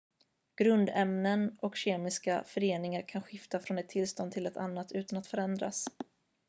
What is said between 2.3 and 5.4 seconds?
föreningar kan skifta från ett tillstånd till ett annat utan att